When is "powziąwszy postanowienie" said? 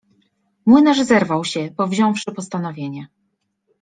1.77-3.07